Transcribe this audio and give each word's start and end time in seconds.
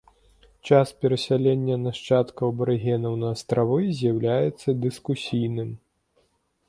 Час 0.69 0.93
перасялення 1.05 1.75
нашчадкаў 1.83 2.45
абарыгенаў 2.53 3.13
на 3.25 3.29
астравы 3.35 3.79
з'яўляецца 4.01 4.69
дыскусійным. 4.87 5.71